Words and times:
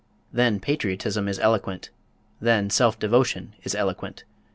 Then 0.33 0.59
patriotism 0.59 1.27
is 1.27 1.37
eloquent, 1.37 1.91
then 2.39 2.71
self 2.71 2.97
devotion 2.97 3.53
is 3.61 3.75
eloquent. 3.75 4.23